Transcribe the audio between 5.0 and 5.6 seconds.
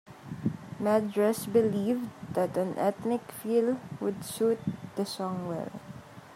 song